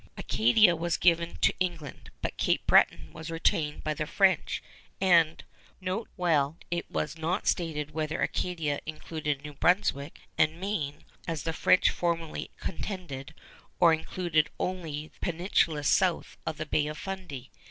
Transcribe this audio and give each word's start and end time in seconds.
Acadia 0.17 0.75
was 0.75 0.97
given 0.97 1.35
to 1.41 1.53
England, 1.59 2.09
but 2.23 2.35
Cape 2.35 2.65
Breton 2.65 3.13
was 3.13 3.29
retained 3.29 3.83
by 3.83 3.93
the 3.93 4.07
French, 4.07 4.63
and 4.99 5.43
note 5.79 6.09
well 6.17 6.57
it 6.71 6.89
was 6.89 7.19
not 7.19 7.45
stated 7.45 7.91
whether 7.91 8.19
Acadia 8.19 8.79
included 8.87 9.43
New 9.43 9.53
Brunswick 9.53 10.21
and 10.39 10.59
Maine, 10.59 11.03
as 11.27 11.43
the 11.43 11.53
French 11.53 11.91
formerly 11.91 12.49
contended, 12.59 13.35
or 13.79 13.93
included 13.93 14.49
only 14.59 15.09
the 15.09 15.19
peninsula 15.19 15.83
south 15.83 16.35
of 16.47 16.57
the 16.57 16.65
Bay 16.65 16.87
of 16.87 16.97
Fundy. 16.97 17.51